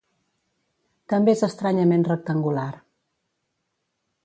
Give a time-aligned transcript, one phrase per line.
[1.13, 2.67] També és estranyament rectangular.